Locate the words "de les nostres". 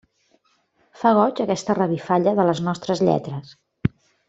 2.41-3.05